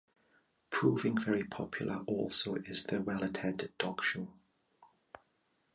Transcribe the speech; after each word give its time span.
Proving 0.71 1.15
very 1.19 1.43
popular 1.43 1.97
also 2.07 2.55
is 2.55 2.85
the 2.85 3.01
well-attended 3.01 3.77
dog 3.77 4.03
show. 4.03 4.33